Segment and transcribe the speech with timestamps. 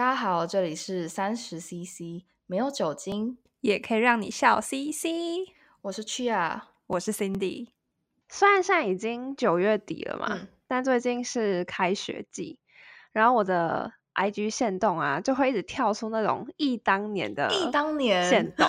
[0.00, 5.54] 大家好，这里是三十 CC，没有酒精也可以让你笑嘻嘻。
[5.82, 7.68] 我是 Chia，我是 Cindy。
[8.26, 12.58] 虽然现在已经九月底了嘛，嗯、但最近是开学季，
[13.12, 18.66] 然后我的 IG 限动啊，就会一直跳出那种忆当年的忆当年限动。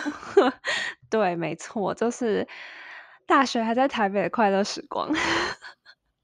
[1.10, 2.46] 对，没错，就是
[3.26, 5.10] 大学还在台北的快乐时光。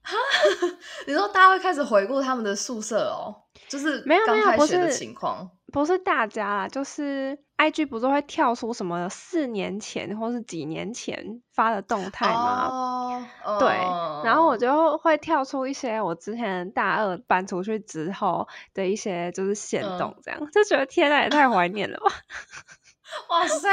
[1.07, 3.35] 你说大家会开始回顾他们的宿舍哦？
[3.67, 14.25] 就是刚开学的情况，没有没有，不是，不是大家啦，就是 IG 不是会跳出什么四年前或是几年前发的动态吗？Oh, 对，oh.
[14.25, 20.49] 然后我就会跳出一些我之前大二搬出去之后的一些就是限动，这样、uh.
[20.53, 22.05] 就觉得天呐，也太怀念了吧！
[23.29, 23.69] 哇塞，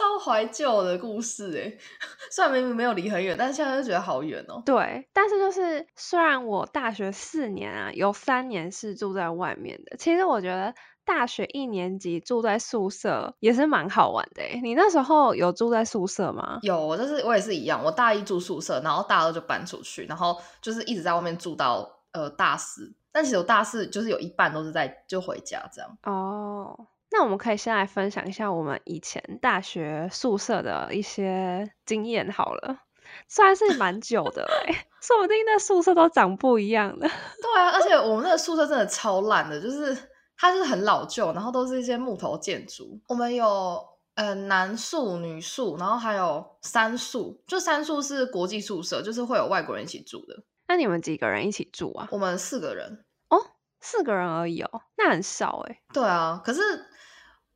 [0.00, 1.76] 超怀旧的故事哎。
[2.32, 4.62] 虽然明明没有离很远，但是现在就觉得好远哦。
[4.64, 14.42] 对，但是就是虽然我大学四年啊，有三年是住在外面的，其实我觉得大学一年级住在宿舍也是蛮好玩的。
[14.62, 16.60] 你那时候有住在宿舍吗？
[16.62, 22.92] 有，我就是我也是一样，我大一住宿舍，然后大二就搬出去，然后就是一直在外面住到呃大四。
[23.12, 25.98] 但其实我大四就是有一半都是在就回家这样。
[26.04, 26.86] 哦。
[27.12, 32.78] 那我们可以先来分享一下我们以前大学宿舍的一些经验好了，
[33.28, 37.08] 算是蛮久的哎， 说不定那宿舍都长不一样的。
[37.42, 39.96] 对啊，而且我们那个宿舍真的超烂的，就是
[40.36, 43.00] 它就是很老旧，然后都是一些木头建筑。
[43.08, 50.44] 我们有呃男宿、女宿，然后还有三宿，就三宿是国际宿舍，就是会有外国人一起住的。
[50.68, 52.08] 那你们几个人一起住啊？
[52.12, 53.44] 我们四个人哦，
[53.80, 55.80] 四个人而已哦，那很少哎。
[55.92, 56.86] 对啊，可是。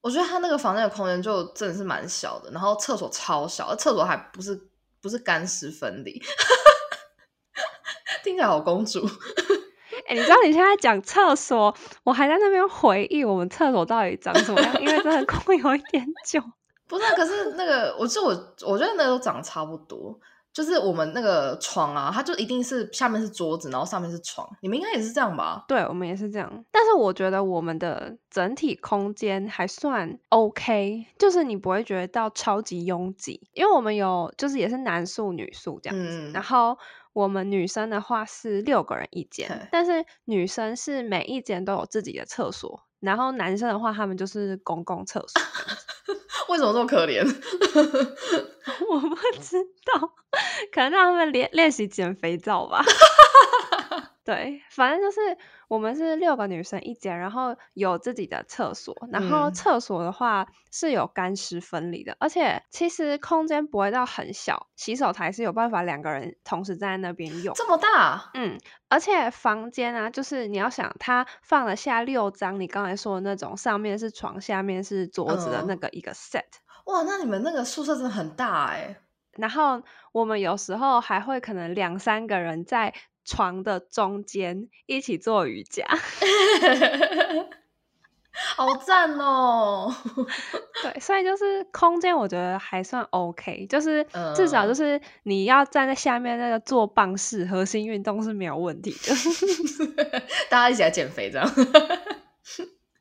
[0.05, 4.69] 我觉得他那个房间的空间就真的是蛮小的，然后厕所超小，而厕所还不是
[5.01, 6.23] 不是干湿分离，
[8.23, 9.03] 听起来好公主。
[10.07, 16.39] 哎、欸，你知道你现在讲厕所，我还在那边回忆我们厕所到底长什么样，因为真的空有一点久。
[16.87, 20.21] 不是，可是那个，我就我我觉得那个都长得差不多。
[20.55, 24.49] 就是我们那个床啊，它就一定是下面是桌子，然后上面是床。
[24.63, 25.65] 你们应该也是这样吧？
[25.67, 26.65] 对，我们也是这样。
[26.71, 36.07] 但是我觉得我们的整体空间还算 OK，就是你不会觉得到超级拥挤，因为我们有就是也是男宿女宿这样子。
[36.09, 36.79] 嗯、然后
[37.15, 45.41] 我们女生的话是六个人一间，但是女生是每一间都有自己的厕所，然后男生的话他们就是公共厕所。
[46.51, 47.25] 为什么这么可怜？
[48.91, 49.57] 我不知
[49.95, 50.13] 道，
[50.73, 52.85] 可能让他们练练习捡肥皂吧。
[54.25, 55.37] 对，反正就是
[55.69, 67.55] 我们是六个女生一间，然后有自己的厕所，然后厕所的话是有干湿分离的，嗯、而且其实空间不会到很小，洗手台是有办法两个人同时站在那边用。
[67.55, 68.31] 这么大？
[68.33, 68.59] 嗯，
[68.89, 76.41] 而且房间啊，就是你要想它放得下六张，你刚才说的那种上面是床，下面是桌子的那个一个 set。
[76.87, 78.97] 嗯、哇，那你们那个宿舍真的很大哎。
[79.33, 79.83] 然后
[80.13, 82.95] 我们有时候还会可能两三个人在。
[83.25, 85.87] 床的中间一起做瑜伽，
[88.57, 89.95] 好赞哦！
[90.83, 99.15] 对，所以就是空间，我觉得还算 OK，就是至少就是你要站在下面那个做棒式核心运动是没有问题的。
[100.51, 101.49] 大家一起来减肥，这样。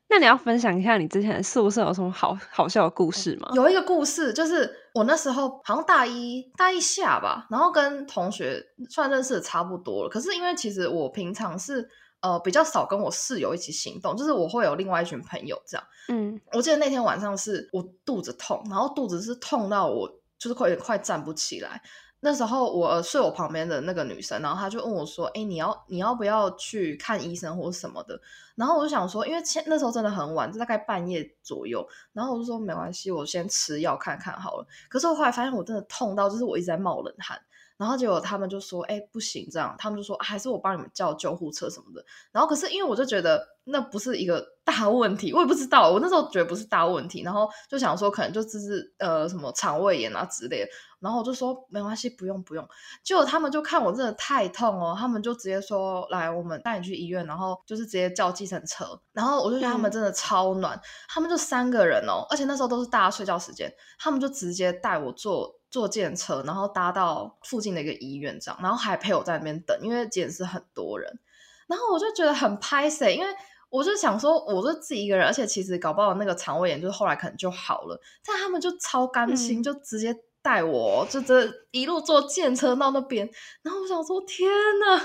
[0.08, 3.50] 那你要分享一下你之前宿舍有什么好好笑的故事吗？
[3.54, 10.08] 有一个故事，就是我那时候好像大一大一下吧，然后跟同学算认识的差不多了。
[10.08, 11.86] 可是因为其实我平常是
[12.20, 15.84] 呃比较少跟我室友一起行动，就是我会有另外一群朋友这样。
[16.08, 21.82] 嗯，我记得那天晚上是我肚子痛，然后肚子是痛到我就是快快站不起来。
[22.24, 28.18] 那时候我睡我旁边的那个女生，然后她就问我说：“哎、你要你要不要去看医生或者什么的？”
[28.56, 31.86] 然后我就想说，因为那时候真的很晚，就大概半夜左右。
[32.14, 34.66] 然后我就说没关系，我先吃药看看好了。
[34.88, 37.38] 可是我后来发现我真的痛到，就是我一直在冒冷汗。
[37.76, 50.70] 然后结果他们就说：“哎、欸，不行，这样。”他们就说：“还是我帮你们叫救护车什么的。”然后可是因为我就觉得那不是一个大问题，我也不知道，我那时候觉得不是大问题，然后就想说可能就只是呃什么肠胃炎啊之类的。
[51.00, 52.66] 然后我就说没关系，不用不用。
[53.02, 58.86] 结果他们就看我真的太痛哦，他们就直接说：“来，我们带你去医院。”然后就是直接叫计程车。
[59.12, 65.52] 然后我就觉得他们真的超暖，嗯、他们就三个人哦，而且那时候都是大家睡觉时间，他们就直接带我坐。
[65.74, 71.18] 坐电车，然后搭到附近的一个医院，这样，然后还陪我在那边等，因为检是很多人，
[71.66, 73.34] 然后我就觉得很拍谢，因为
[73.70, 83.28] 我就想说，我就自己一个人，而且其实搞不好那个肠胃炎就是后来可能就好了，但他们就超甘心，嗯、就直接带我，就这一路坐电车到那边，
[83.62, 84.48] 然后我想说，天
[84.78, 85.02] 呐，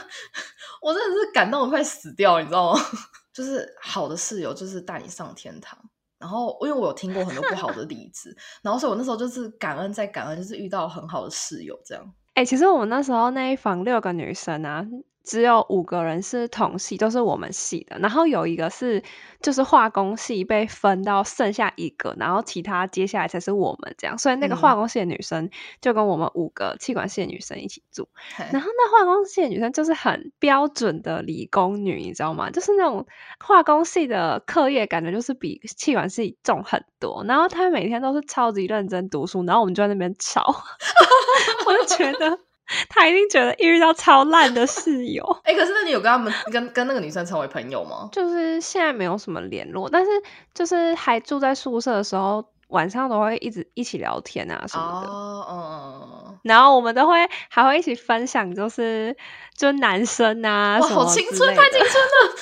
[0.84, 2.80] 我真的是感动的快死掉，你知道吗？
[3.34, 5.89] 就是好的室友就是带你上天堂。
[6.20, 12.14] 然后因为我有听过很多不好的例子，然后所以我那时候就是感恩在感恩，就是遇到很好的室友这样。
[12.34, 14.86] 哎、其实我们那时候那一房六个女生啊。
[15.30, 18.00] 只有五个人是同系，都是我们系的。
[18.00, 19.04] 然后有一个是
[19.42, 24.18] 就是化工系被分到剩下一个，然后其他接下来才是我们这样。
[24.18, 28.10] 所以那个化工系的女生就跟我们五个气管系的女生一起住。
[28.40, 32.50] 嗯、然后那化工系的女生就是很标准的理工女，你知道吗？
[32.50, 33.06] 就是那种
[33.40, 37.24] 化工系的课业感觉就是比气管系重很多。
[37.28, 40.44] 然后她每天都是超级认真读书，然后我们就在那边吵，
[41.68, 42.40] 我就觉得。
[42.90, 45.24] 他一定觉得遇到超烂的室友。
[45.44, 48.10] 哎、欸，可是那你有跟他们 跟跟那个女生成为朋友吗？
[48.12, 50.12] 就是现在没有什么联络，但是
[50.54, 55.08] 就是还住在宿舍的时候，晚上都会一直一起聊天啊什么的。
[55.10, 56.40] 哦，嗯。
[56.44, 59.18] 然后我们都会还会一起分享，就是
[59.58, 62.36] 就男生啊，哇，好青春，太青春了。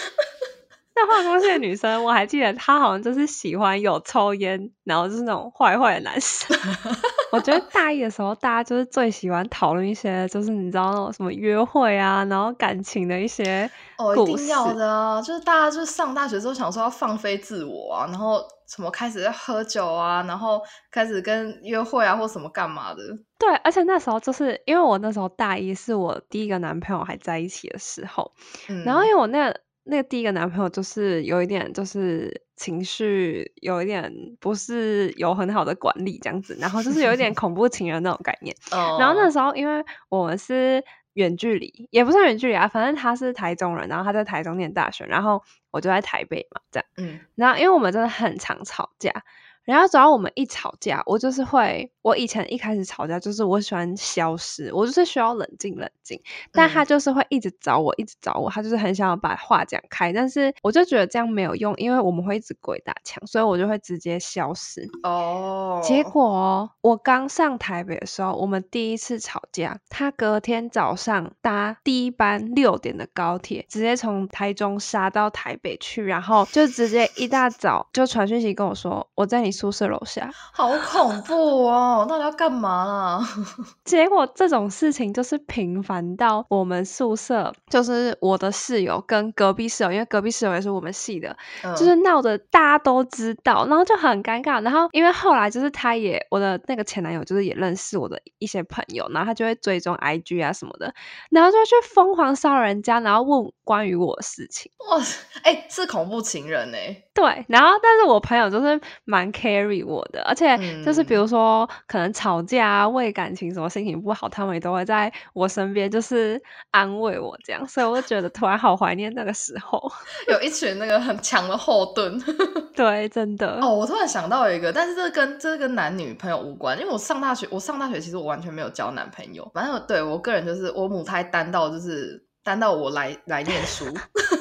[0.99, 6.57] 那化妆系的女生，我还记得她好像就是喜欢有抽烟，然后就是那种坏坏的男生。
[7.31, 15.21] 我觉得大一的时候，大家就是最喜欢讨论一些，就是你知道那种什么约会啊，然后感情的一些哦，一定要的啊！
[15.21, 20.59] 就是大家就是上大学之后想说要放飞自我啊，然后什么开始喝酒啊，然后
[20.89, 23.01] 开始跟约会啊或什么干嘛的。
[23.37, 28.31] 对，而且那时候就是因为我那时候大一是我第一个男朋友还在一起的时候，
[28.67, 29.59] 嗯、然后因为我那个。
[29.87, 38.55] 那个第一个男朋友就是有一点，就是情绪有一点不是有很好的管理这样子，然后就是有一点恐怖情人那种概念。
[38.99, 45.41] 然后那时候因为我们是远距离，也不算远距离啊，反正他是台中人，然后他在台中念大学，然后
[45.71, 46.85] 我就在台北嘛，这样。
[46.97, 47.19] 嗯。
[47.35, 49.23] 然后因为我们真的很常吵架。
[49.67, 56.21] 然后只要我们一吵架，我就是会，我以前一开始吵架就是我喜欢消失，我就是需要冷静冷静，
[56.53, 64.89] 但他就是会一直找我，一直找我，他就是很想要把话讲开，但是我就觉得这样没有用，因为我们会一直鬼打墙，所以我就会直接消失。
[65.03, 65.81] 哦。
[65.83, 79.56] 结果我刚上台北的时候，我们第一次吵架，他隔天早上搭第一班六点的高铁，直接从台中杀到台北去，然后就直接一大早就传讯息跟我说，我在你。
[79.57, 82.05] 宿舍楼下，好恐怖哦！
[82.07, 83.29] 到底要干嘛啊？
[83.83, 94.61] 结果这种事情就是频繁到我们宿舍，就是我的室友跟隔壁室友，因为隔壁室友也是我们系的，嗯、就是闹得大家都知道，然后就很尴尬。
[94.61, 100.93] 然后因为后来就是他也我的那个前男友，就是也认识我的一些朋友，然后他就会追踪 IG 啊什么的，
[101.31, 104.71] 然后就去疯狂骚扰人家，然后问关于我的事情。
[104.89, 104.97] 哇，
[105.43, 107.03] 哎、欸，是恐怖情人哎、欸。
[107.13, 116.41] 对，然后但是我朋友就是蛮 carry 我的，而且就是比如说、嗯、可能吵架啊、为感情什么心情不好，他们也都会在我身边就是
[116.71, 119.81] 安慰我这样，所以我就觉得突然好怀念那个时候，
[120.27, 122.21] 有一群那个很强的后盾。
[122.75, 123.59] 对，真的。
[123.61, 133.85] 哦，我突然想到一个，但是这跟这跟男女朋友无关，因为我上大学，我上大学其实我完全没有交男朋友，反正对我个人就是我母胎单到就是单到我来来念书。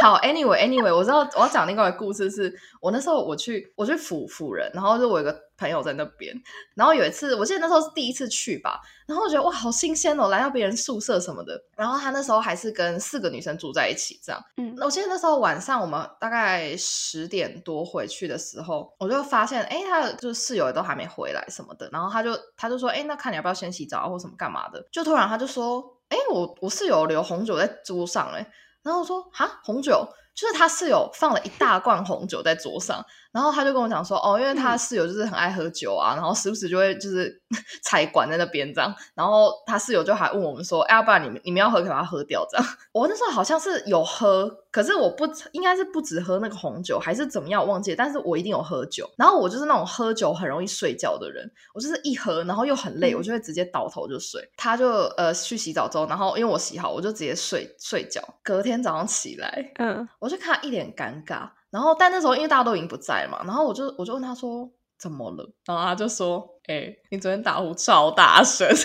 [0.00, 6.34] 好，Anyway，Anyway，anyway, 我知道我要讲另外一个故事是，是我那时候我去我去辅辅人，然后就我有个朋友在那边，
[6.74, 28.46] 然后有一次我记得那时候是第一次去吧，然后我觉得哇好新鲜哦，来到别人宿舍什么的，然后他那时候还是跟四个女生住在一起这样，嗯，我记得那时候晚上我们大概十点多回去的时候，我就发现哎，他的就是室友也都还没回来什么的，然后他就他就说哎，那看你要不要先洗澡或什么干嘛的，就突然他就说哎，我我室友留红酒在桌上哎。
[28.84, 33.04] 然后我说啊，红酒，就是他室友放了一大罐红酒在桌上。
[33.34, 37.42] 然后他就跟我讲说，哦，因为他室友就是很爱喝酒啊，嗯、然后时不时就会就是
[37.82, 42.66] 踩馆在那边这样，然后他室友就还问我们说，哎，要不然你们你们要喝，可把它喝掉这样。
[42.94, 47.96] 我那时候好像是有喝，可是我不应该是不止喝那个红酒，还是怎么样，我忘记了。
[47.96, 49.10] 但是我一定有喝酒。
[49.16, 54.40] 然后我就是那种喝酒很容易睡觉的人，我就是一喝，然后又很累，嗯、我就会直接倒头就睡。
[54.56, 58.22] 他就呃去洗澡之后，然后因为我洗好，我就直接睡睡觉。
[58.44, 61.48] 隔天早上起来，嗯，我就看他一脸尴尬。
[61.74, 68.64] 然后，但那时候因为大家都已经不在了嘛，然后我就我就问他说怎么了，然后他就说：“哎、欸，你昨天打呼超大声。
[68.70, 68.78] ”然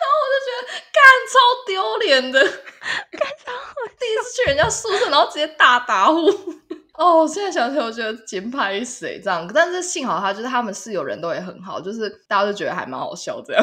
[0.00, 3.52] 后我就觉得干超丢脸的，干超
[3.98, 6.26] 第一次去人家宿舍，然后直接大打呼。
[6.94, 13.62] 哦，现在想起来我觉得紧拍谁这样，但是幸好他就是他们室友人都也很好，就是大家都觉得还蛮好笑这样。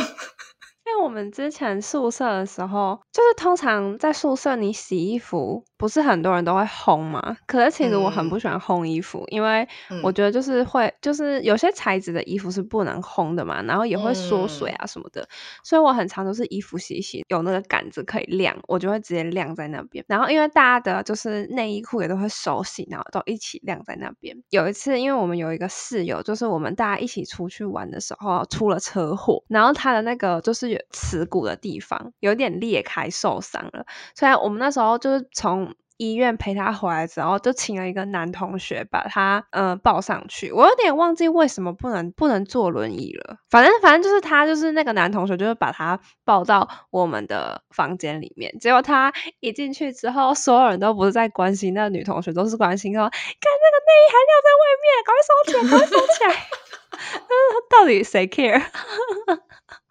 [0.86, 7.38] 因为我们之前宿舍的时候，就是通常在宿舍你洗衣服，不是很多人都会烘嘛？
[7.48, 9.68] 可是其实我很不喜欢烘衣服，嗯、因为
[10.04, 15.27] 我觉得就是会，就是有些材质的衣服是不能烘的嘛，然后也会缩水啊什么的，嗯、
[15.63, 20.06] 所以我很常都是衣服洗一洗，有那个杆子可以晾，我就会直接晾在那边。
[20.08, 24.38] 然后因为大家的就是内衣裤也都会手洗，然后都一起晾在那边。
[24.51, 30.75] 有一次，因为我们有一个室友，就是我们大家一起出去玩的时候出了车祸，然后他的那个就是。
[30.91, 33.86] 耻骨的地方有点裂开，受伤了。
[34.15, 40.51] 所以我们那时候就是从医院陪他回来之后，就请了一个男同学把他呃抱上去。
[40.51, 43.38] 我有点忘记为什么不能不能坐轮椅了。
[43.50, 48.60] 反正反正就是他就是那个男同学，就是把他抱到我们的房间里面。
[48.60, 56.29] 结果他一进去之后，所有人都不是在关心那个女同学，都是关心说：“看那个内衣还晾在外面，赶快收起来，赶快收起来。
[57.72, 58.62] ”到底谁 care？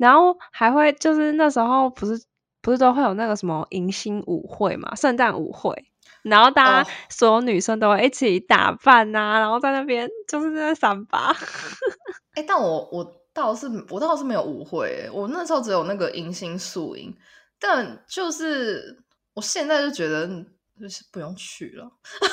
[0.00, 2.24] 然后还会就是那时候不是
[2.62, 5.84] 不是都会有那个什么迎新舞会嘛，圣诞舞会，
[6.22, 11.36] 然后大家所有女生都会一起打扮呐、啊，然后在那边就是在那三八。
[12.34, 17.14] 哎，但我我倒是我倒是没有舞会，我那时候只有那个迎新宿营，
[17.60, 19.02] 但就是
[19.34, 20.26] 我现在就觉得
[20.80, 21.90] 就是不用去了。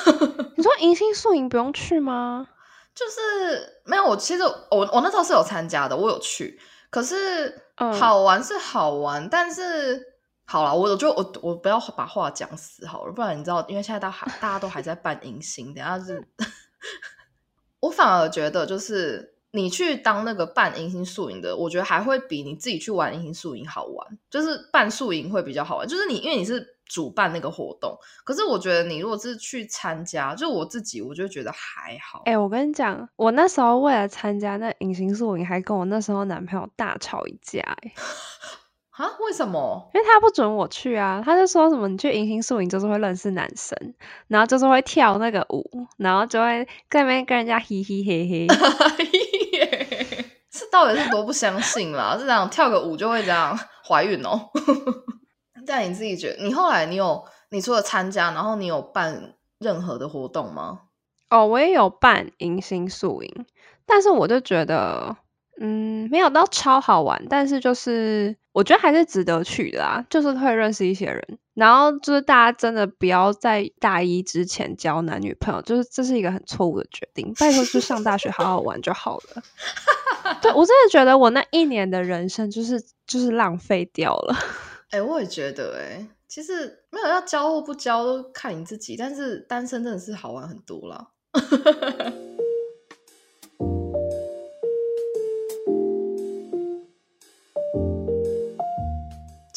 [0.56, 2.48] 你说迎新宿营不用去吗？
[2.94, 6.58] 就是没有，我其实我我那时候是有参加的，我有去。
[6.90, 10.02] 可是好玩是好玩，嗯、但是
[10.44, 16.26] 好了，我就我我不要把话讲死好了，不然你知道，因为现在大还大家都还在办迎新，等下是，
[17.80, 26.74] 我反而觉得就是你去当那个办迎新宿营的，我觉得还会比你自己去玩迎新宿营好玩，就是办宿营会比较好玩，就是你因为你是。
[26.88, 32.22] 主办那个活动，可是我觉得你如果是去参加，就我自己，我就觉得还好。
[32.24, 37.60] 哎、欸，我跟你讲，我那时候为了参加那迎新宿营，还跟我那时候男朋友大吵一架。
[37.60, 37.92] 哎，
[38.98, 39.16] 啊？
[39.20, 39.88] 为什么？
[39.94, 43.94] 因为他不准我去啊，他就说什么你去迎新宿营就是会认识男生，
[44.26, 45.64] 然后就是会跳那个舞，
[45.96, 48.46] 然后就会在那边跟人家嘿嘿嘿嘿。
[50.50, 52.16] 这到底是多不相信啦？
[52.18, 54.50] 是这样跳个舞就会这样怀孕哦？
[55.66, 60.80] 但你自己觉得，你后来你有你除了参加，然后你有办任何的活动吗？
[61.30, 63.46] 哦，我也有办迎新宿营，
[63.86, 65.16] 但是我就觉得，
[65.60, 79.42] 嗯，没有到超好玩，但是就是我觉得还是值得去的啊，就是可以认识一些人，然后就是大家真的不要在大一之前交男女朋友，就是这是一个很错误的决定，拜托去上大学好好玩就好了。
[80.42, 84.34] 对，我真的觉得我那一年的人生就是就是浪费掉了。
[84.90, 91.06] 哎、欸，我也觉得、欸，哎，其实没有要交或不交都看你自己，但是单身真的是好玩很多啦。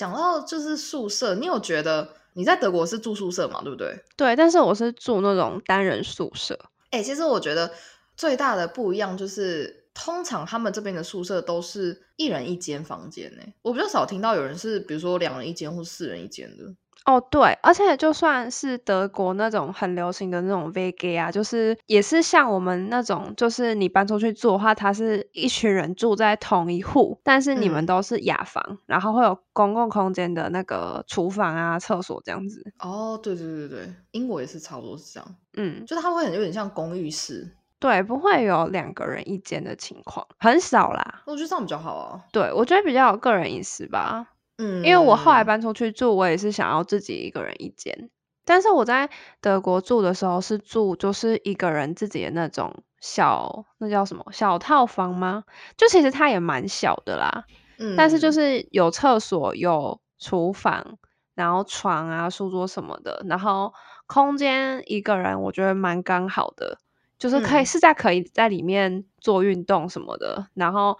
[0.02, 3.62] 讲到就是宿舍，你有觉得你在德国是住宿舍嘛？
[3.62, 4.04] 对不对？
[4.18, 6.58] 对，但是我是住那种单人宿舍。
[6.90, 7.72] 哎、欸，其实我觉得
[8.18, 9.80] 最大的不一样就是。
[9.94, 16.64] 通常他们这边的宿舍都是一人一间房间呢，我比较少听到有人是比如说两人一间或四人一间的。
[17.04, 32.72] 哦，对，而且就算是德国那种很流行的那种 VG 啊，就是也是像我们那种，就是你搬出去住的话，它是一群人住在同一户，但是你们都是雅房，嗯、然后会有公共空间的那个厨房啊、厕所这样子。
[32.78, 37.50] 哦，对对对对，英国也是差不多是这样，嗯，就它会很有点像公寓式。
[37.80, 41.24] 对，不会有两个人一间的情况，很少啦。
[41.26, 42.22] 我觉得这样比较好啊。
[42.32, 44.28] 对，我觉得比较有个人隐私吧。
[44.58, 48.10] 嗯，因为我后来搬出去住，我也是想要自己一个人一间。
[48.44, 55.44] 但是我在德国住的时候是住就是一个人自己的那种小，那叫什么小套房吗？
[55.78, 57.46] 就其实它也蛮小的啦。
[57.78, 57.96] 嗯。
[57.96, 60.98] 但是就是有厕所、有厨房，
[61.36, 63.74] 然后床啊、书桌什么的，然后
[64.08, 66.80] 空间一个人我觉得蛮刚好的。
[67.20, 70.98] 就是可以，是在可以在里面做运动什么的，嗯、然后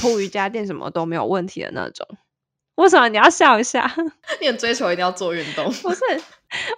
[0.00, 2.08] 铺瑜伽垫什么都没有问题的那种。
[2.80, 3.90] 为什么你要笑一下？
[4.40, 5.64] 你很追求一定要做运动？
[5.82, 6.00] 不是，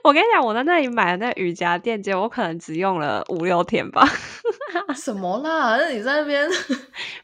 [0.02, 4.06] 我跟你讲，我在那里买的那瑜伽垫，结果我可能只用了五六天吧。
[4.94, 5.76] 什么啦？
[5.78, 6.48] 那你在那边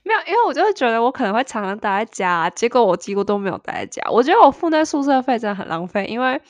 [0.05, 0.21] 没有？
[0.27, 4.03] 因为我就会觉得我可能会常常待在家，结果我几乎都没有待在家。
[4.11, 6.41] 我觉得我付那宿舍费真的很浪费，因为。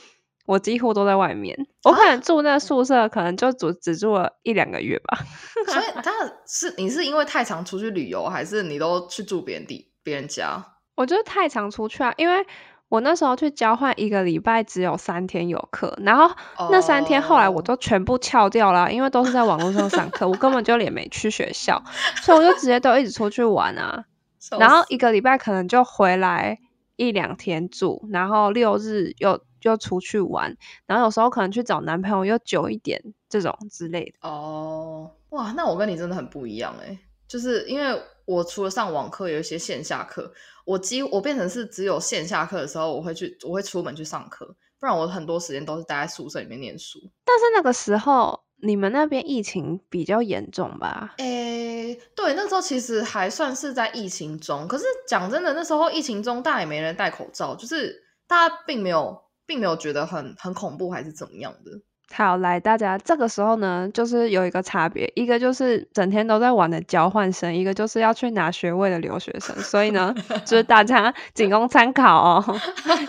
[0.49, 1.55] 我几乎都在外面，
[1.85, 5.19] 我可能住那宿舍，可能就只只住了一两个月吧。
[5.67, 6.11] 所以他
[6.47, 10.65] 是你是因为太常出去旅游，还是你都去住别人地别人家？
[10.99, 12.45] 我就是太常出去啊，因为
[12.89, 16.35] 我那时候去交换一个礼拜只有三天有课，然后
[16.73, 21.81] 那三天后来我都全部翘掉了，因为都是在网络上上课，我根本就也没去学校，
[22.23, 24.07] 所以我就直接都一直出去玩啊。
[24.59, 26.59] 然后一个礼拜可能就回来
[26.97, 34.29] 一两天住，然后六日又又出去玩，然后有时候可能去找男朋友又久一点这种之类的。
[34.29, 40.33] 哦，哇，那我跟你真的很不一样哎，就是因为我除了上网课，有一些线下课，
[40.69, 44.47] 我几乎我变成是只有线下课的时候我会去，我会出门去上课，
[44.79, 46.99] 不然我很多时间都是待在宿舍里面念书。
[47.25, 48.45] 但是那个时候。
[48.61, 51.15] 你们那边疫情比较严重吧？
[51.19, 54.67] 诶、欸，对，那时候其实还算是在疫情中。
[54.67, 61.71] 可是讲真的，那时候疫情中，大家也没人戴口罩，就是大家并没有，并没有觉得很很恐怖，还是怎么样的。
[62.11, 69.55] 好，来，大家这个时候呢，就是有一个差别，一个就是整天都在玩的交换生，一个就是要去拿学位的留学生。
[69.61, 72.61] 所以呢，就是大家 仅供参考哦，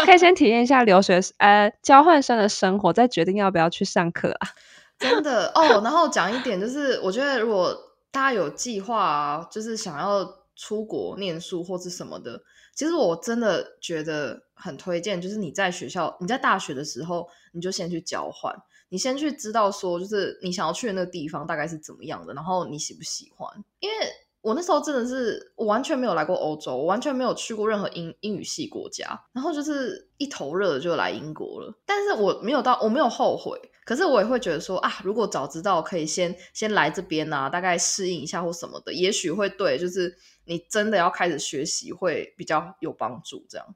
[0.06, 4.50] 可以先体验一下留学呃交换生的生活，再决定要不要去上课啊。
[5.00, 7.74] 真的哦，然后讲一点就是，我觉得如果
[8.12, 12.42] 大家有计划啊，就是想要出国念书或是什么的，
[12.76, 18.54] 其实我真的觉得很推荐，就是你在学校，你在大学的时候，你就先去交换，
[18.90, 23.96] 你先去知道说，就是你想要去的那个地方大概是怎么样的，然后你喜不喜欢，因为。
[24.42, 31.78] 我那时候真的是，我完全没有来过欧洲，完全没有去过任何英英语系国家，然后就是一头热就来英国了。
[31.86, 40.16] 但是我没有到，我没有后悔，可是我也会觉得说啊，如果早知道可以先先来这边啊，大概适应一下或什么的，也许会对，就是
[40.46, 43.46] 你真的要开始学习会比较有帮助。
[43.50, 43.76] 这样，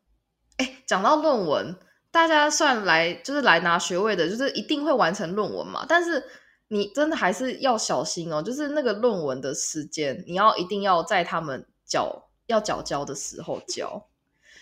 [0.56, 1.76] 哎，讲到论文，
[2.14, 6.24] 大家算来就是来拿学位的，就是一定会完成论文嘛，但是。
[6.70, 14.08] 你真的还是要小心哦，就是那个论文的时间，你要一定要在他们缴要缴交的时候交。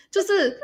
[0.10, 0.60] 就是，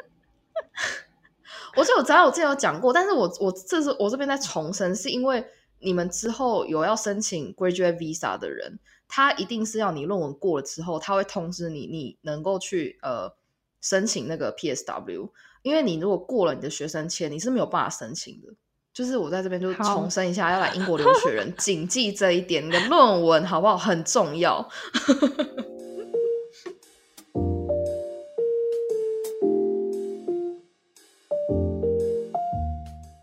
[1.78, 5.46] 我就我知道我之前有讲过，但是我我这是我这边在重申，是因为
[5.80, 8.78] 你们之后有要申请 graduate visa 的人，
[9.08, 13.34] 他一定是要你论文过了之后，他会通知你，你能够去呃
[13.80, 15.30] 申请那个 PSW，
[15.64, 18.54] 因为你如果过了你的学生签，你是没有办法申请的。
[18.94, 24.68] 就是我在这边就重申一下，要来英国留学人 谨记这一点，你的论文好不好很重要。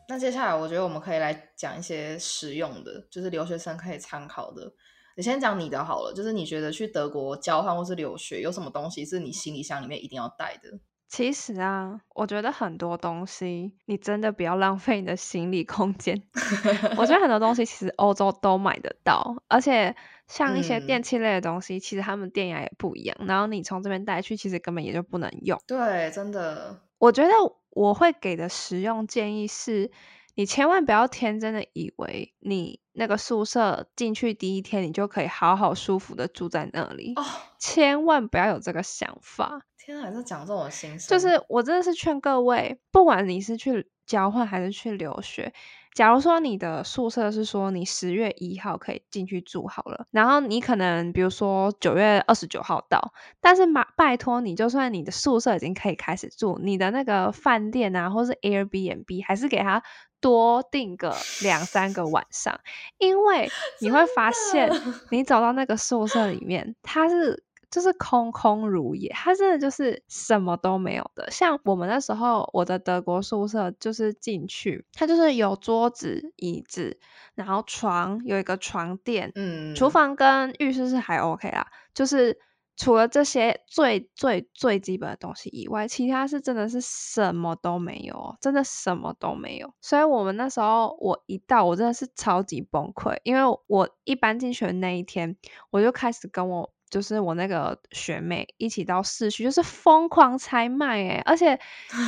[0.09, 4.73] 那接下来我觉得我们可以来讲一些实用的，就是留学生可以参考的。
[5.17, 10.79] 你先讲你的好了，就是你觉得去德国交换或是留学有什么东西是你行李箱里面一定要带的？
[11.07, 16.23] 其实啊，我觉得很多东西你真的不要浪费你的行李空间。
[16.99, 19.95] 我觉得很多东西其实欧洲都买得到，而且
[20.27, 23.17] 像一些电器类的东西，嗯、其实他们电压也不一样。
[23.27, 25.61] 然后你从这边带去，其实根本也就不能用。
[25.67, 26.81] 对，真的。
[26.99, 27.31] 我觉得
[27.71, 29.93] 我会给的实用建议是，
[30.35, 37.13] 你千万不要天真的以为你那个宿舍进去第一天，你就可以好好舒服的住在那里。
[37.15, 37.23] 哦，
[37.59, 39.61] 千万不要有这个想法。
[39.85, 41.09] 天啊，还是讲这种心声。
[41.09, 45.53] 就是我真的是劝各位，不管你是去交换还是去留学，
[45.95, 59.83] 假如说你的宿舍是说你十月一号可以进去住好了，然后你可能比如说九月二十九号到，但是嘛，拜托你，就算你的宿舍已经可以开始住，你的那个饭店啊，或是 Airbnb，还是给他
[60.21, 62.61] 多订个两三个晚上，
[62.99, 64.71] 因为你会发现，
[65.11, 67.45] 你走到那个宿舍里面，它是。
[67.75, 71.29] 就是空空如也，它真的就是什么都没有的。
[71.33, 77.01] 像我们那时候，我的德国宿舍就是进去，它就是有桌子、椅子，
[77.35, 81.67] 然后床有一个床垫，嗯，厨房跟浴室是还 OK 啦。
[81.93, 82.39] 就是
[82.77, 89.75] 除了这些最最最基本的东西以外，其他是真的是什么都没有，真的什么都没有。
[89.81, 95.37] 所以我们那时候我一到，我真的是超级崩溃，因为我一搬进去的那一天，
[95.71, 96.71] 我就开始跟我。
[96.95, 101.59] 就是我那个学妹一起到市区，就是疯狂拆卖诶，而且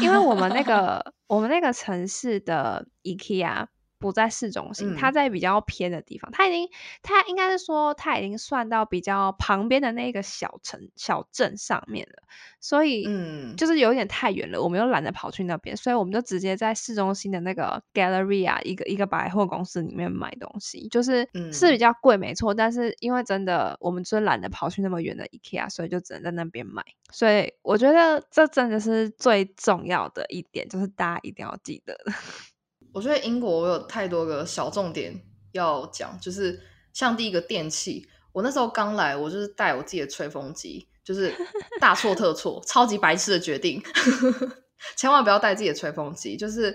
[0.01, 3.67] 因为我们那个 我们那个城市的 IKEA
[3.99, 6.69] 不在市中心，它在比较偏的地方，它已经
[7.03, 12.23] 它应该是说它已经算到比较旁边的那个小城小镇上面了。
[12.61, 26.83] 所以，嗯，就是有点太远了，我们又懒得跑去那边，所以我们就直接在市中心的那个 Galleria 一个一个百货公司里面买东西，就是是比较贵没错，但是因为真的我们就懒得跑去那么远的 IKEA，所以就只能在那边买。
[27.13, 32.13] 所以我觉得这真的是最重要的一点，就是大家一定要记得的。
[32.97, 35.15] 我觉得英国我有太多个小重点
[35.53, 36.59] 要讲，就是
[36.95, 40.89] 像第一个电器，我那时候刚来，我就是带我自己的吹风机。
[41.05, 41.33] 就是
[41.79, 43.81] 大错特错，超级白痴的决定，
[44.97, 46.75] 千万不要带自己的吹风机，就是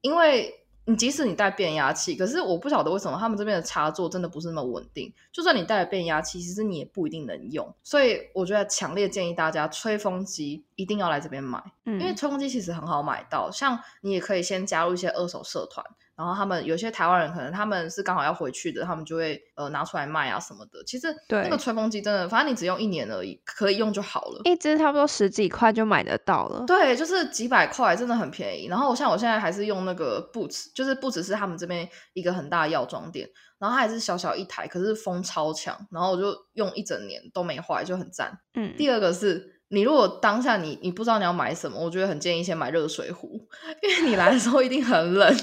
[0.00, 0.52] 因为
[0.90, 5.12] 你即使你带变压器，可是我不晓得为什么他们这边的插座真的不是那么稳定。
[5.30, 7.72] 就算你带了变压器，其实你也不一定能用。
[7.84, 13.48] 所以我觉得强烈建议大家吹风机一定要来这边买，嗯，因为吹风机其实很好买到。
[13.52, 15.86] 像你也可以先加入一些二手社团。
[16.20, 20.84] 然后他们有些台湾人可能他们是刚好要回去的，他们就会呃拿出来卖啊什么的。
[20.84, 24.42] 其实那个吹风机真的，反正你只用一年而已，可以用就好了。
[24.44, 26.62] 一支差不多十几块就买得到了。
[26.66, 28.66] 对，就是几百块，真的很便宜。
[28.66, 33.26] 然后像我现在还是用那个 Boots，就是 Boots 是他们这边一个很大的药妆店，
[33.58, 38.38] 然后它还是小小一台，可是风超强，然后我就用一整年都没坏，就很赞。
[38.52, 38.74] 嗯。
[38.76, 43.48] 第二个是你如果当下你你不知道你要买什么，我觉得很建议先买热水壶，
[43.82, 45.34] 因为你来的时候一定很冷。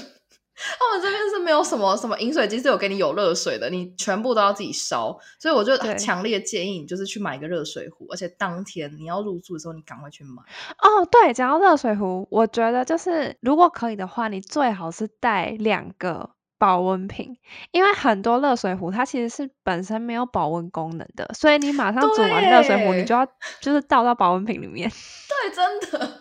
[0.78, 10.42] 他们这边是没有什么什么饮水机是有给你有热水的，你全部都要自己烧，所以我就强烈建议你就是去买一个热水壶，而且当天你要入住的时候，你赶快去买。
[10.78, 17.36] 哦，对，讲到热水壶，我觉得就是如果可以的话，你最好是带两个保温瓶，
[17.70, 23.24] 因为很多热水壶它其实是本身没有保温功能的，所以你马上煮完热水壶，你就要
[23.60, 24.90] 就是倒到保温瓶里面。
[25.28, 26.17] 对，真的。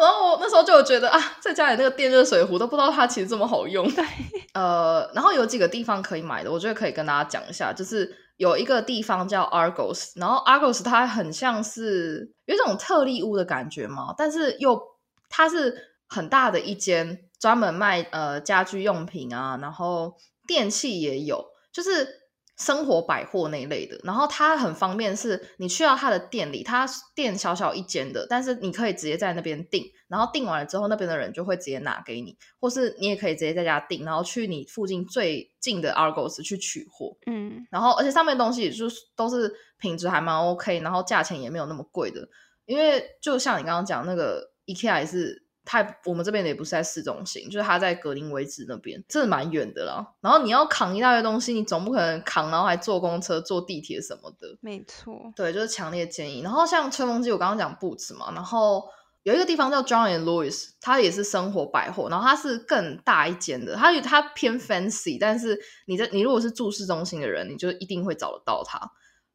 [0.00, 3.88] 然后我那时候就有觉得啊，在家里那个电热水壶都不知道它其实这么好用。
[3.94, 4.04] 对，
[4.54, 7.72] 呃，然后有几个地方可以买的，我觉得可以跟大家讲一下。
[7.72, 14.80] 就是有一个地方叫 Argos，然后 Argos 它很像是有一种特例屋的感觉嘛，但是又
[15.28, 15.76] 它是
[16.08, 20.14] 很大的一间，专门卖呃家居用品啊，然后
[20.46, 22.19] 电器也有，就是。
[22.60, 42.28] 生活百货那一类的，然后它很方便，是你去到它的店里，它店小小一间的，但是你可以直接在那边订，然后订完了之后，那边的人就会直接拿给你，或是你也可以直接在家订，然后去你附近最近的 Argos 去取货，嗯，然后而且上面东西就是都是品质还蛮 OK，然后价钱也没有那么贵的，
[42.66, 45.46] 因为就像你刚刚讲那个 IKEA 也是。
[45.64, 50.14] 他我们这边的也不是在市中心，就是他在格林威治那边，这蛮远的啦。
[50.20, 54.48] 然后你要扛一大堆东西，你总不可能扛，然后还坐公车、坐地铁什么的。
[54.60, 56.40] 没错，对，就是强烈建议。
[56.40, 58.88] 然后像吹风机，我刚刚讲 Boots 嘛，然后
[59.22, 68.80] 有一个地方叫 John and Louis，它也是生活百货，然后它是更大一间的，它它偏 fancy，但是你在你如果是住市中心的人，你就一定会找得到它。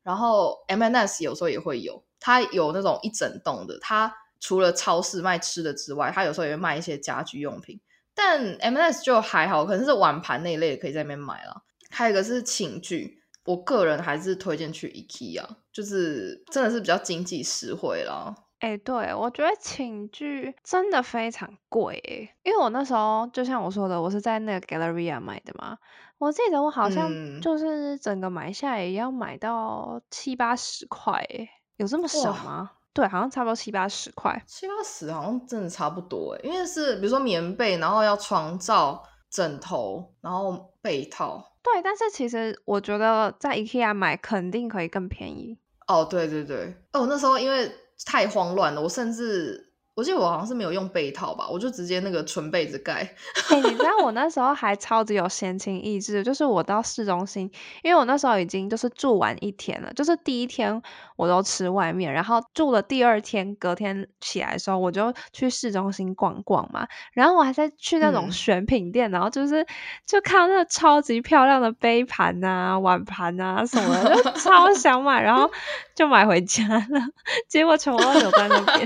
[0.04, 4.14] 然后 M&S 有时候也会有，它有那种一整栋的，它。
[4.40, 7.80] 除了超市卖吃的之外，它有时候也会卖一些家居用品。
[8.14, 11.64] 但 M&S 就还好，可能是碗盘那一类的，可以在那边买了。
[11.90, 18.36] 还有一个是寝具，我个人还是推荐去 IKEA，就是真的是比较经济实惠啦。
[18.60, 25.78] 哎、欸，对，我觉得寝具真的非常贵，因为我那时候就像我说的，我是在那个 Galleria 买的嘛。
[26.18, 31.28] 我记得我好像就是整个买下来也要买到七八十块，
[31.76, 32.72] 有这么少吗？
[32.96, 41.52] 对，好像差不多七八十块，七八十好像真的差不多诶，因为是比如说棉被，然后要床罩、枕头，然后被套。
[41.62, 45.58] 对，但是其实我觉得在 IKEA 买肯定可以更便宜。
[45.88, 47.70] 哦，对对对，哦，那时候因为
[48.06, 49.65] 太慌乱了，我甚至。
[49.96, 52.96] 我记得我好像是没有用被套吧，我就直接那个纯被子盖。
[53.50, 57.50] 哎、欸，你知道我那时候还超级有闲情逸致，就是我到市中心，
[57.82, 60.82] 因为我那时候已经就是住完一天了，就是第一天
[61.16, 69.66] 我都吃外面，然后住了第二天，隔天起来的时候我就去市中心逛逛嘛，然后我还在去那种选品店，嗯、然后就是
[70.06, 75.50] 就看到那个超级漂亮的杯盘啊、碗盘啊什么的，就 超想买，然后
[75.96, 76.84] 就买回家了，
[77.48, 78.86] 结果全部都留在那边。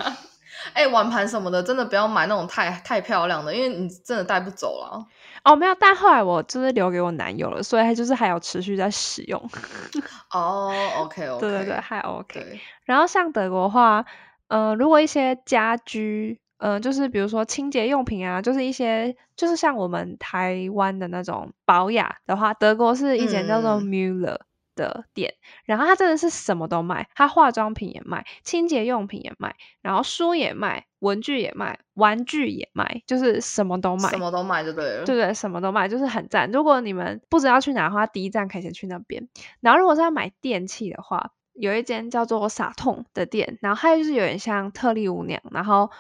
[0.74, 5.06] 哎、欸，碗盘什么的，真的不要买那种太太漂亮的，因为你真的带不走了。
[5.44, 9.50] 哦，没有，但后来我就是留给我男友了，所以他就是还有持续在使用。
[10.32, 12.60] 哦，OK OK，对对对，还 OK。
[12.84, 14.06] 然后像德国的话，
[14.48, 24.36] 呃，如果一些家居，呃，就是比如说清洁用品啊，就是一些就是像我们台湾的那种保雅的话，德国是一间叫做 Müller。
[24.36, 24.46] 嗯
[24.80, 36.52] 的店，然后他真的是什么都卖，他化妆品也卖，清洁用品也卖，然后书也卖，文具也卖，玩具也卖，就是什么都卖，什么都卖就对了，对对，什么都卖，就是很赞。
[36.52, 39.28] 如果你们不知道去哪的话，第一站可以先去那边。
[39.60, 45.92] 然后如果是要买电器的话，有一间叫做傻痛的店，然后它就是有点像特丽屋那样，然后。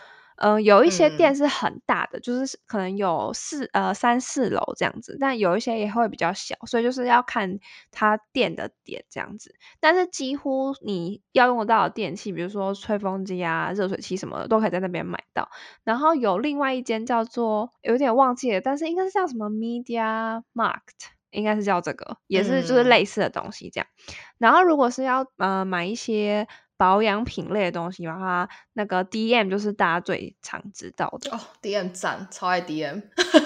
[0.41, 7.59] 嗯、呃，有一些店是很大的，嗯、就是可能有四呃三四楼这样子，但有一些也会比较小，所以就是要看
[7.91, 9.53] 它店的点这样子。
[9.81, 15.49] 但是几乎你要用得到的电器，比如说吹风机啊、热水器什么的，都可以在那边买到。
[15.83, 23.87] 然后有另外一间叫做有点忘记了，但是应该是叫什么 Media Market，应该是叫这个，也是就是类似的东西这样。
[24.07, 26.47] 嗯、然后如果是要呃买一些。
[26.79, 31.39] 保养品类的东西嘛，它，那个 DM 就是大家最常知道的哦。
[31.61, 33.01] DM 赞，超爱 DM。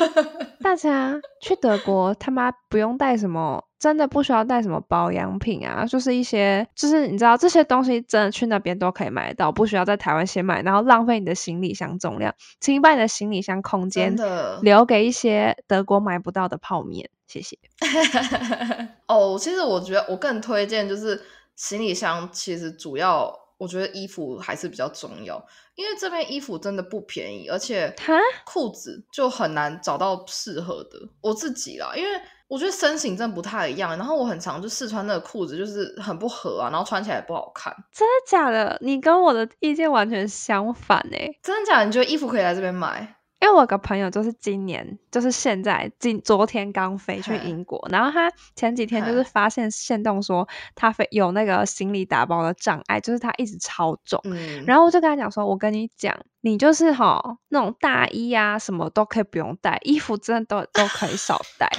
[0.61, 14.15] 大家去德国他妈不用带什么，真的不需要带什么保养品啊，就是一些，就是你知道这些东西真的去那边都可以买得到，不需要在台湾先买，然后浪费你的行李箱重量，请你把你的行李箱空间
[14.61, 17.57] 留给一些德国买不到的泡面，谢谢。
[19.07, 21.19] 哦，其实我觉得我更推荐就是。
[21.55, 25.43] 行李箱其实主要，我觉得衣服还是比较重要，
[25.75, 27.93] 因为这边衣服真的不便宜，而且
[28.45, 30.99] 裤子就很难找到适合的。
[31.21, 37.73] 我自己啦，因为我觉得身形真的不太一样，然后我很常就试穿那个裤子，就是很不合啊，然后穿起来也不好看。
[37.91, 38.77] 真的假的？
[38.81, 41.39] 你跟我的意见完全相反欸！
[41.41, 41.85] 真的假的？
[41.85, 43.15] 你觉得衣服可以来这边买？
[43.43, 61.69] 因为我有个朋友就是今年，就是现在今昨天刚飞去英国，然后他前几天就是发现限动说他飞有那个行李打包的障碍，就是他一直超重，嗯、然后我就跟他讲说，我跟你讲，你就是哈那种大衣啊什么都可以不用带，衣服真的都都可以少带，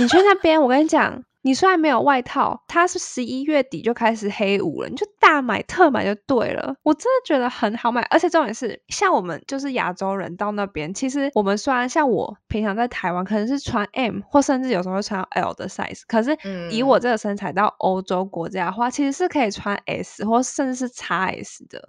[0.00, 1.22] 你去那边我跟你讲。
[1.48, 6.76] 你虽然没有外套，它是十一月底就开始黑五了，你就大买特买就对了。
[6.82, 16.36] 我真的觉得很好买，而且重点是，像我们就是亚洲人到那边，其实我们虽然像我平常在台湾可能是穿 M 或甚至有时候会穿 L 的 size，可是
[16.70, 21.88] 以我这个身材到欧洲国家的话，其实是可以穿 S 或甚至是 XS 的。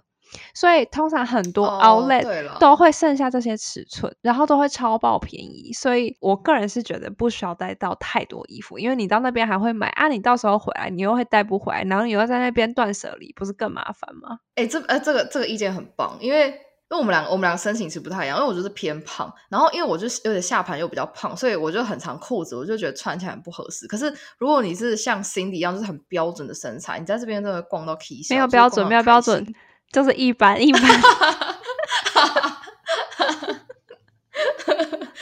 [0.54, 5.72] 所以通常很多 outlet 都会剩下这些尺寸，然后都会超爆便宜。
[5.72, 14.38] 所以我个人是觉得不需要带到太多衣服，因为你到那边还会买啊，你到时候回来你又会带不回来，然后你又在那边断舍离，不是更麻烦吗？
[14.54, 16.48] 哎、欸，这呃这个这个意见很棒，因为
[16.90, 23.86] 因为我们两个我们两个身形其实不太一样，因为我就是偏胖，然后因为我就有点下盘又比较胖，所以我就很长裤子，我就觉得穿起来很不合适。
[23.86, 29.46] 可是如果你是像 Cindy 一样，就是很标准的身材，你在这边真的逛到 K 笑，没有标准，没有标准。
[29.92, 30.82] 就是一般一般，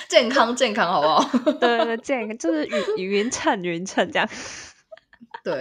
[0.08, 1.24] 健康健康好不好？
[1.60, 4.28] 对对对，健康就是匀匀称匀称这样。
[5.44, 5.54] 对，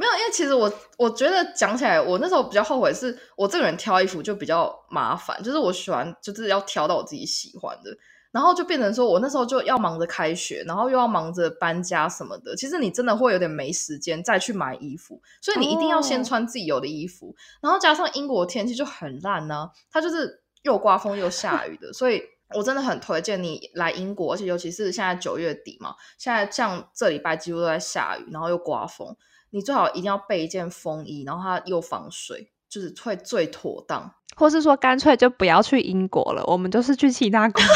[0.00, 7.90] 没有，因为其实我我觉得讲起来，我那时候比较后悔，是我这个人挑衣服就比较麻烦，就是我喜欢就是要挑到我自己喜欢的。
[8.34, 12.56] 然后就变成说，我那时候就要忙着开学，然后又要忙着搬家什么的。
[12.56, 17.26] 其实你真的会有点没时间再去买衣服，所以你一定要先穿自己有的衣服。
[17.26, 17.36] Oh.
[17.60, 22.20] 然后加上英国天气就很烂呢、啊，它就是又刮风又下雨的，所以
[22.56, 29.16] 我真的很推荐你来英国，而且尤其是现在九月底嘛，现在像这礼拜几乎都在下雨，然后又刮风，
[29.50, 34.12] 你最好一定要备一件风衣，然后它又防水，就是会最妥当。
[34.34, 37.68] 或是说干脆就不要去英国了，我们就是去其他国家，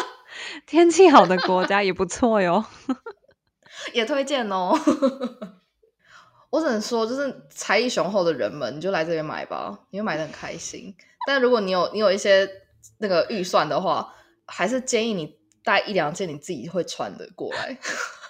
[0.66, 2.64] 天气好的国家也不错哟，
[3.92, 4.78] 也推荐哦。
[6.50, 10.94] 我只能说，就是财力雄厚的人们，你就来这边买吧，你会买的很开心。
[11.26, 12.48] 但如果你有你有一些
[12.96, 14.14] 那个预算的话，
[14.46, 17.78] 还是建议你带一两件你自己会穿的过来。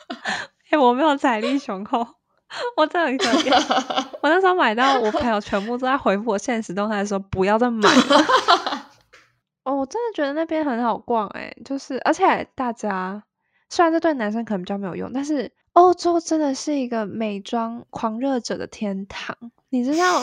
[0.09, 2.18] 哎、欸，我没有财力雄厚。
[2.77, 8.87] 我真的很可怜，我那时候买到，我朋友全部都在回复我现实动态说不要再买了。
[9.65, 13.23] 哦，我真的觉得那边很好逛哎，就是而且大家
[13.69, 19.37] 虽然这对男生可能比较没有用，但是欧洲真的是一个美妆狂热者的天堂。
[19.69, 20.21] 你知道，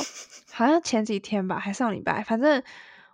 [0.51, 2.63] 好像前几天吧，还上礼拜，反正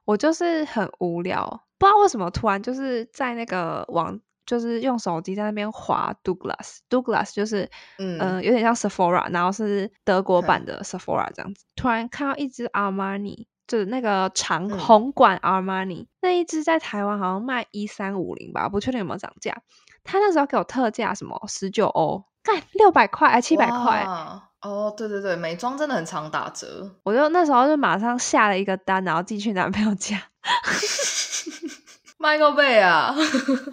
[0.06, 4.22] 我就是很无聊，不知道为什么突然就是在那个网。
[4.46, 11.66] 就是用手机在那边滑 Douglas，Douglas 就是嗯、呃、有点像 Sephora，然后是德国版的 Sephora 这样子。
[11.76, 19.62] 突然看到一只 Armani，就是那个长红管 Armani，、嗯、那一只在台湾好像卖一三五零吧，不确定有没有涨价。
[20.04, 24.06] 他那时候给我特价什么十九欧，干六百块还七百块。
[24.62, 26.96] 哦，对对对，美妆真的很常打折。
[27.04, 30.22] 我就那时候就马上下了一个单，然后寄去男朋友家。
[32.22, 33.16] 卖个贝啊！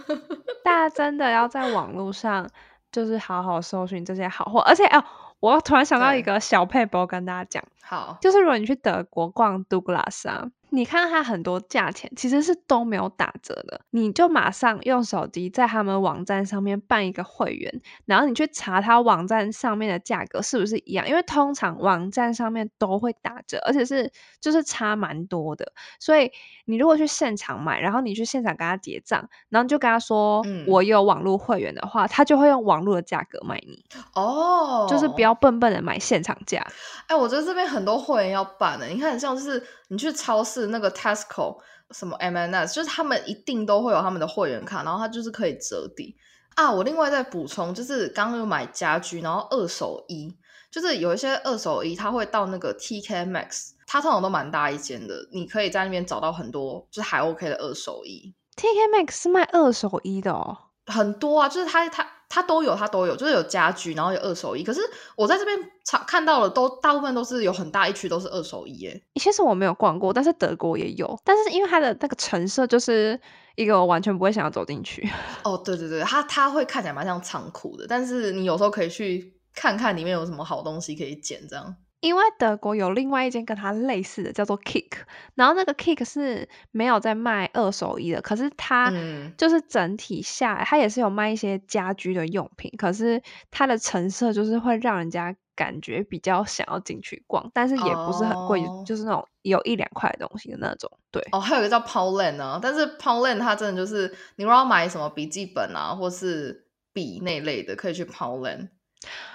[0.64, 2.48] 大家真的要在网络上，
[2.90, 5.04] 就是好好搜寻这些好货，而且哦，
[5.40, 10.50] 我突然想到一个小配博跟大家讲，好，就是如果你去德国逛 Douglas 啊。
[10.70, 25.72] 你看它很多价钱其实是都没有打折的，你就马上用手机在他们网站上面办一个会员，然后你去查它网站上面的价格是不是一样，因为通常网站上面都会打折，而且是就是差蛮多的。
[25.98, 26.32] 所以
[26.66, 33.82] 你如果去现场买，然后你去现场跟他结账，然后你就跟他说，嗯，我有网络会员的话，他就会用网络的价格卖你。
[34.14, 36.66] 哦，就是不要笨笨的买现场价。
[37.06, 39.62] 哎，我觉得这边很多会员要办的，你看像是。
[39.90, 41.56] 你去超市那个 Tesco
[41.92, 46.14] 什么 M&S，就是他们一定都会有他们的会员卡，然后它就是可以折抵
[46.56, 46.70] 啊。
[46.70, 50.36] 我另外再补充，就是刚刚有买家居，然后二手衣，
[50.70, 58.34] 就是有一些二手衣，它会到那个 TK Maxx 它通常都蛮大一间的，你可以在那边找到很多就是还 OK 的二手衣。
[58.56, 64.62] TK Maxx 是卖二手衣的哦，很多啊，就是它它它都有，它都有，就是有家居，然后有二手衣。
[64.62, 64.80] 可是
[65.16, 69.02] 我在这边查看到了都大部分都是有很大一区都是二手衣耶。
[69.14, 73.18] 其实我没有逛过，但是德国也有，但是因为它的那个陈设就是
[73.56, 75.08] 一个我完全不会想要走进去。
[75.44, 81.76] 哦，对对对，它它会看起来蛮像仓库的，但是你有时候可以去看看里面有什么好东西可以捡，这样。
[82.00, 84.90] 因为德国有另外一间跟它类似的，叫做 Kick，
[85.34, 88.92] 然后那个 Kick 是没有在卖二手衣的，可是它
[89.36, 100.88] 就是整体下来，它也是有卖一些家居的用品，可是它的成色就是会让人家感觉比较想要进去逛，但是也不是很贵，哦、就是那种有一两块的东西的那种。
[101.10, 108.68] 对，哦，还有一个叫 Poundland 啊，但是 Poundland 它真的就是你如果要买什么笔记本啊，或是笔那类的，可以去 Poundland，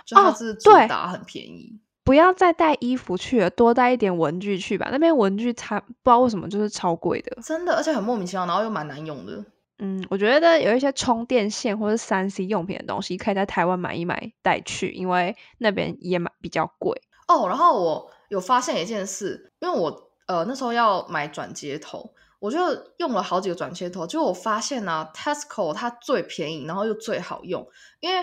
[0.05, 1.77] 就它是主打很便宜。
[1.77, 4.89] 哦不要再带衣服去了，多带一点文具去吧。
[4.91, 9.45] 那边文具它不知道为什么就是超贵的，真的，而且很莫名其妙，然后又蛮难用的。
[9.79, 17.01] 嗯，我觉得有一些充电线或者三 C 用品的东西，可以在台湾买一买带去，因为那边也蛮比较贵。
[17.27, 22.59] 哦，然后我有发现一件事，因为我呃那时候要买转接头，我就
[22.97, 27.65] 用了好几个转接头，结果我发现呢、啊，Tesco 它最便宜，然后又最好用，
[28.01, 28.21] 因为。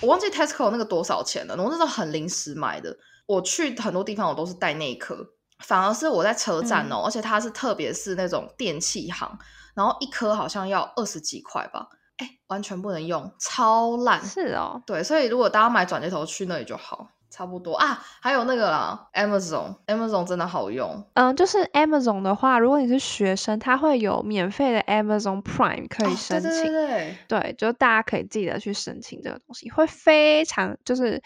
[0.00, 2.96] 我忘记 Tesco 那个多少钱了，我那时候很临时买的。
[3.26, 5.16] 我去很多地方我都是带那一颗，
[5.60, 9.38] 反而是我在车站哦，嗯、而且它是特别是那种电器行，
[9.74, 14.22] 然后一颗好像要二十几块吧，哎，完全不能用，超烂。
[14.24, 17.08] 是哦，对，所以如果大家买转接头去那里就好。
[17.32, 21.02] 差不多啊，还有那个啦，Amazon，Amazon 真的好用。
[21.14, 26.50] 嗯，就是 Amazon 的话，如果你是学生，它会有免费的 Amazon Prime 可以申请。
[26.50, 31.22] 哦、对对对，对，就大家可以记得去申请这个东西，会非常就是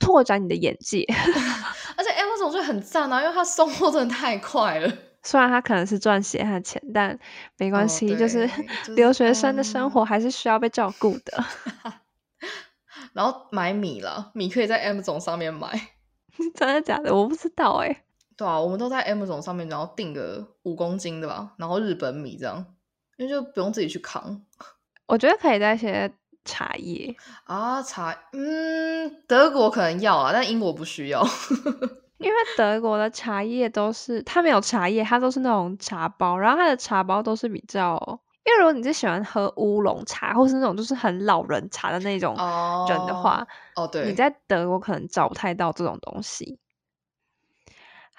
[0.00, 1.06] 拓展你的眼界。
[1.96, 4.92] 而且 Amazon 就很赞啊，因为它送货真的太快了。
[5.22, 7.16] 虽然它可能是赚血汗钱，但
[7.56, 8.46] 没关系，哦、就是、
[8.84, 11.44] 就是、留学生的生活还是需要被照顾的。
[13.14, 15.70] 然后买米了，米可以在 Amazon 上面买，
[16.54, 17.14] 真的假的？
[17.14, 18.00] 我不知道哎、欸。
[18.36, 22.66] 对啊，我们都在 Amazon 上面，然后订个五公斤的吧，然后日本米这样，
[23.16, 24.42] 因为就不用自己去扛。
[25.06, 26.12] 我觉得可以带一些
[26.44, 31.22] 茶叶啊，茶，嗯，德国可能要啊，但英国不需要，
[32.18, 38.20] 因为德国的茶叶都是它没有茶叶，它都是那种茶包，然后它的茶包都是比较。
[38.44, 42.34] 因为如果你是喜欢喝乌龙茶，或是那种就是很老人茶的那种
[42.88, 46.58] 人的话，哦，oh, oh, 对，你在德国可能找不太到这种东西。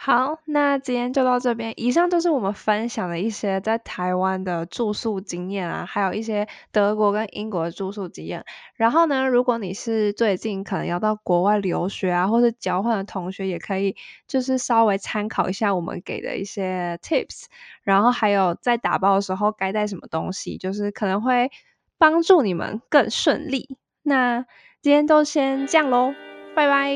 [0.06, 1.74] 好，那今天就到这边。
[1.78, 8.46] 以上就是我们分享的一些在台湾的住宿经验啊，还有一些德国跟英国的住宿经验。
[8.76, 13.96] 然后呢，如果你是最近可能要到国外留学啊，或是交换的同学，也可以
[14.28, 17.46] 就是稍微参考一下我们给的一些 tips。
[17.82, 21.50] 然后还有在打包的时候该带什么东西，就是可能会
[21.98, 23.76] 帮助你们更顺利。
[24.04, 24.46] 那
[24.84, 26.14] 今天都先这样喽，
[26.56, 26.94] 拜拜，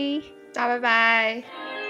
[0.54, 1.89] 大家拜拜。